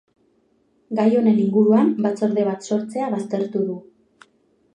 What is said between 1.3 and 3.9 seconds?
inguruan batzorde bat sortzea baztertu du.